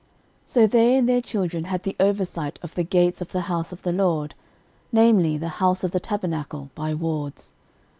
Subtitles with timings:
[0.47, 3.71] 13:009:023 So they and their children had the oversight of the gates of the house
[3.71, 4.33] of the LORD,
[4.91, 7.53] namely, the house of the tabernacle, by wards.